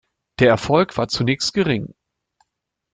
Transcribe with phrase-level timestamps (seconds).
[0.39, 1.93] Der Erfolg war zunächst gering.